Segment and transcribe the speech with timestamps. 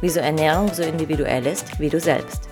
[0.00, 2.48] wieso Ernährung so individuell ist wie du selbst.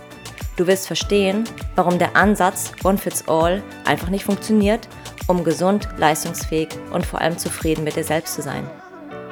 [0.56, 4.88] Du wirst verstehen, warum der Ansatz One Fits All einfach nicht funktioniert,
[5.26, 8.68] um gesund, leistungsfähig und vor allem zufrieden mit dir selbst zu sein.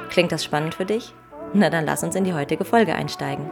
[0.09, 1.13] Klingt das spannend für dich?
[1.53, 3.49] Na dann lass uns in die heutige Folge einsteigen.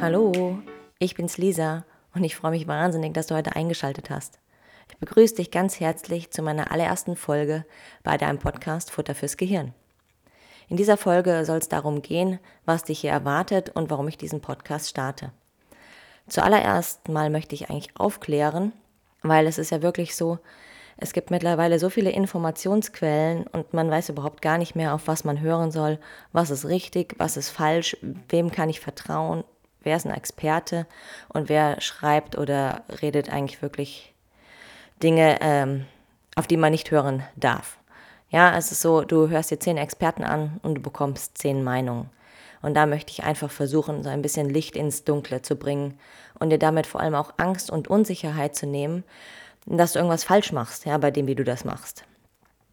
[0.00, 0.58] Hallo,
[0.98, 4.40] ich bin's Lisa und ich freue mich wahnsinnig, dass du heute eingeschaltet hast.
[4.90, 7.64] Ich begrüße dich ganz herzlich zu meiner allerersten Folge
[8.02, 9.74] bei deinem Podcast Futter fürs Gehirn.
[10.70, 14.40] In dieser Folge soll es darum gehen, was dich hier erwartet und warum ich diesen
[14.40, 15.32] Podcast starte.
[16.28, 18.72] Zuallererst mal möchte ich eigentlich aufklären,
[19.22, 20.38] weil es ist ja wirklich so,
[20.96, 25.24] es gibt mittlerweile so viele Informationsquellen und man weiß überhaupt gar nicht mehr, auf was
[25.24, 25.98] man hören soll,
[26.32, 27.96] was ist richtig, was ist falsch,
[28.28, 29.42] wem kann ich vertrauen,
[29.80, 30.86] wer ist ein Experte
[31.28, 34.14] und wer schreibt oder redet eigentlich wirklich
[35.02, 35.86] Dinge, ähm,
[36.36, 37.79] auf die man nicht hören darf.
[38.30, 42.08] Ja, es ist so, du hörst dir zehn Experten an und du bekommst zehn Meinungen.
[42.62, 45.98] Und da möchte ich einfach versuchen, so ein bisschen Licht ins Dunkle zu bringen
[46.38, 49.02] und dir damit vor allem auch Angst und Unsicherheit zu nehmen,
[49.66, 52.04] dass du irgendwas falsch machst, ja, bei dem, wie du das machst.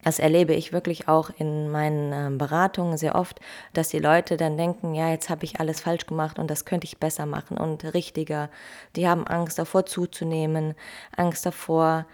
[0.04, 3.40] Das erlebe ich wirklich auch in meinen ähm, Beratungen sehr oft,
[3.72, 6.86] dass die Leute dann denken, ja, jetzt habe ich alles falsch gemacht und das könnte
[6.86, 8.48] ich besser machen und richtiger.
[8.94, 10.74] Die haben Angst davor zuzunehmen,
[11.16, 12.06] Angst davor,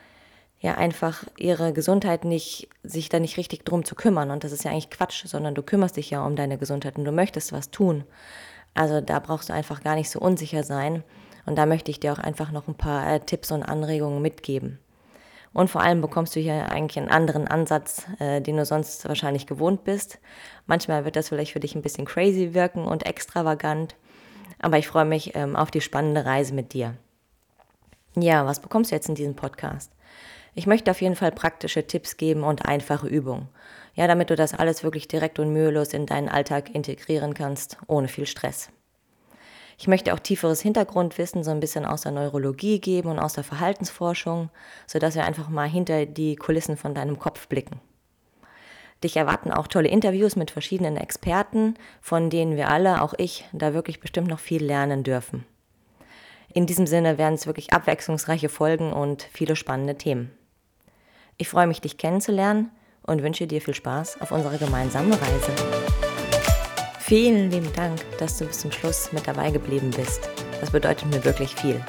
[0.65, 4.31] ja, einfach ihre Gesundheit nicht, sich da nicht richtig drum zu kümmern.
[4.31, 7.05] Und das ist ja eigentlich Quatsch, sondern du kümmerst dich ja um deine Gesundheit und
[7.05, 8.05] du möchtest was tun.
[8.73, 11.05] Also da brauchst du einfach gar nicht so unsicher sein.
[11.45, 14.79] Und da möchte ich dir auch einfach noch ein paar äh, Tipps und Anregungen mitgeben.
[15.53, 19.47] Und vor allem bekommst du hier eigentlich einen anderen Ansatz, äh, den du sonst wahrscheinlich
[19.47, 20.19] gewohnt bist.
[20.67, 23.97] Manchmal wird das vielleicht für dich ein bisschen crazy wirken und extravagant,
[24.61, 26.95] aber ich freue mich ähm, auf die spannende Reise mit dir.
[28.17, 29.91] Ja, was bekommst du jetzt in diesem Podcast?
[30.55, 33.49] Ich möchte auf jeden Fall praktische Tipps geben und einfache Übungen.
[33.95, 38.09] Ja, damit du das alles wirklich direkt und mühelos in deinen Alltag integrieren kannst, ohne
[38.09, 38.71] viel Stress.
[39.79, 43.43] Ich möchte auch tieferes Hintergrundwissen so ein bisschen aus der Neurologie geben und aus der
[43.43, 44.51] Verhaltensforschung,
[44.87, 47.81] sodass wir einfach mal hinter die Kulissen von deinem Kopf blicken.
[49.03, 53.75] Dich erwarten auch tolle Interviews mit verschiedenen Experten, von denen wir alle, auch ich, da
[53.75, 55.45] wirklich bestimmt noch viel lernen dürfen.
[56.53, 60.31] In diesem Sinne werden es wirklich abwechslungsreiche Folgen und viele spannende Themen.
[61.37, 62.71] Ich freue mich, dich kennenzulernen
[63.03, 65.53] und wünsche dir viel Spaß auf unserer gemeinsamen Reise.
[67.01, 70.29] Vielen lieben Dank, dass du bis zum Schluss mit dabei geblieben bist.
[70.61, 71.81] Das bedeutet mir wirklich viel.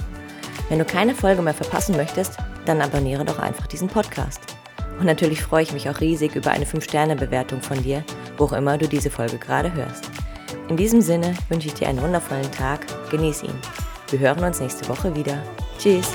[0.68, 4.42] Wenn du keine Folge mehr verpassen möchtest, dann abonniere doch einfach diesen Podcast.
[5.00, 8.04] Und natürlich freue ich mich auch riesig über eine 5-Sterne-Bewertung von dir,
[8.38, 10.10] wo auch immer du diese Folge gerade hörst.
[10.70, 13.60] In diesem Sinne wünsche ich dir einen wundervollen Tag, genieße ihn.
[14.10, 15.42] Wir hören uns nächste Woche wieder.
[15.78, 16.12] Tschüss!